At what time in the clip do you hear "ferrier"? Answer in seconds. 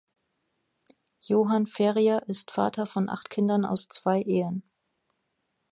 1.67-2.23